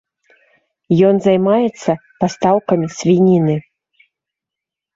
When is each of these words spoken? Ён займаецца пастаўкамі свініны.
Ён 1.09 1.15
займаецца 1.25 1.91
пастаўкамі 2.23 2.87
свініны. 2.97 3.55